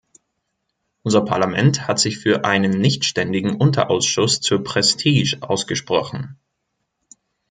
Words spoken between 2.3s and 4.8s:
einen Nichtständigen Unterausschuss zur